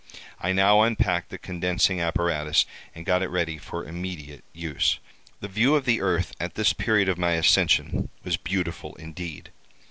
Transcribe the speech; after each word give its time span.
I 0.39 0.51
now 0.51 0.81
unpacked 0.81 1.29
the 1.29 1.37
condensing 1.37 2.01
apparatus, 2.01 2.65
and 2.95 3.05
got 3.05 3.21
it 3.21 3.27
ready 3.29 3.59
for 3.59 3.85
immediate 3.85 4.43
use. 4.51 4.97
"The 5.41 5.47
view 5.47 5.75
of 5.75 5.85
the 5.85 6.01
earth, 6.01 6.33
at 6.39 6.55
this 6.55 6.73
period 6.73 7.07
of 7.07 7.19
my 7.19 7.33
ascension, 7.33 8.09
was 8.23 8.35
beautiful 8.35 8.95
indeed. 8.95 9.51